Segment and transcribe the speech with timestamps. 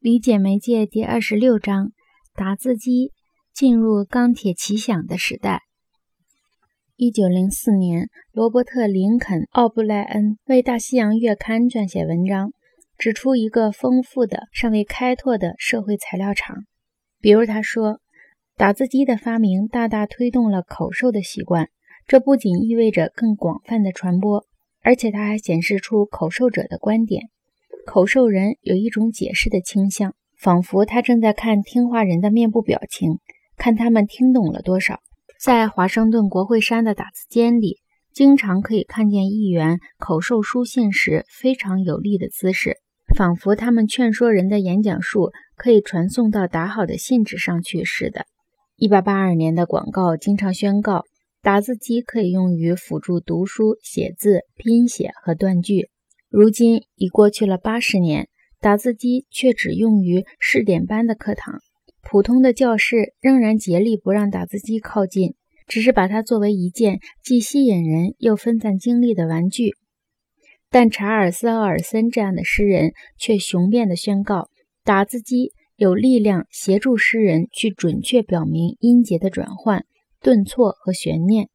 [0.00, 1.90] 理解媒介第二十六章：
[2.36, 3.10] 打字机
[3.52, 5.62] 进入钢铁奇想的时代。
[6.94, 12.52] 一九零四年，罗伯特·林肯·奥布莱恩为《大西洋月刊》撰写文章，
[12.96, 16.58] 指出一个丰富的、尚未开拓的社会材料场。
[17.20, 17.98] 比如，他说，
[18.56, 21.70] 打字机的发明大大推动了口授的习惯，
[22.06, 24.46] 这不仅意味着更广泛的传播，
[24.80, 27.30] 而且它还显示出口授者的观点。
[27.88, 33.18] 口授人有一种解释的倾向，仿佛他正在看听话人的面部表情，
[33.56, 35.00] 看他们听懂了多少。
[35.40, 37.78] 在华盛顿国会山的打字间里，
[38.12, 42.76] 经常可以看见议员口授书信时非常有力的姿势，
[43.16, 48.26] 仿佛他们劝说人的演讲术可以传送到打好的信纸上去似的。
[48.76, 51.04] 一八八二年的广告经常宣告，
[51.40, 55.88] 打字机可以用于辅助读书、写字、拼写和断句。
[56.30, 58.28] 如今已过去了八十年，
[58.60, 61.60] 打字机却只用于试点班的课堂。
[62.02, 65.34] 普通的教室仍然竭力不让打字机靠近，
[65.66, 69.72] 只是把它作为一件既吸引人又分散精力的玩具。
[70.70, 74.48] 但查尔斯·奥尔森这样的诗人却雄辩地宣告，
[74.84, 79.86] 打字机有力量协助诗人去准确表明音节的转换、
[80.20, 81.48] 顿挫和悬念，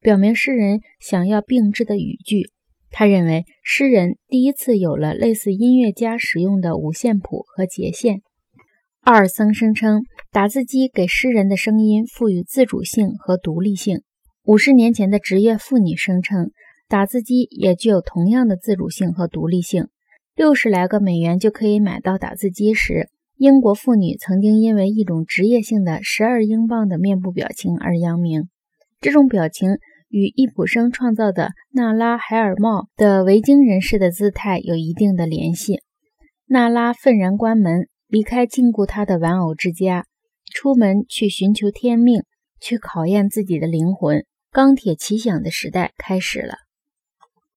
[0.00, 2.51] 表明诗人想要并置的语句。
[2.94, 8.20] 他认为，诗人第一次有了类似音乐家使用的五线谱和节线。
[9.00, 14.02] 奥尔森声称，打字机给诗人的声音赋予自主性和独立性。
[14.44, 16.50] 五十年前的职业妇女声称，
[16.86, 19.88] 打字机也具有同样的自主性和独立性。
[20.36, 28.48] 六十来个美元就可以买到打字机时，英国妇女曾经因为一种职业性的十二英镑的面部表情而扬名。
[29.00, 29.78] 这种表情。
[30.12, 35.80] 与易卜生创造的娜拉·海尔茂的维京人士的姿态有一定的联系。
[36.44, 40.04] 娜拉愤然关门，离开禁锢他的玩偶之家，
[40.52, 42.24] 出门去寻求天命，
[42.60, 44.26] 去考验自己的灵魂。
[44.50, 46.56] 钢铁奇想的时代开始了。